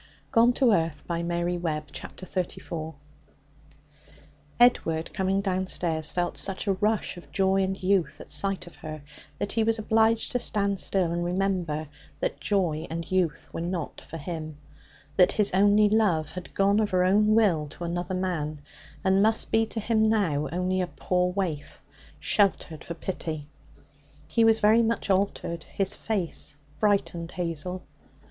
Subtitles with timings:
[0.33, 0.71] She went to the
[1.05, 1.93] front door and knocked.
[1.93, 2.95] Chapter 34
[4.59, 9.03] Edward, coming downstairs, felt such a rush of joy and youth at sight of her
[9.37, 11.87] that he was obliged to stand still and remember
[12.19, 14.57] that joy and youth were not for him,
[15.17, 18.59] that his only love had gone of her own will to another man,
[19.03, 21.83] and must be to him now only a poor waif
[22.19, 23.45] sheltered for pity.
[24.27, 25.63] He was very much altered.
[25.65, 27.83] His face frightened Hazel.